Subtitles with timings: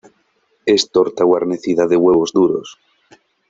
[0.65, 2.79] Es torta guarnecida de huevos duros.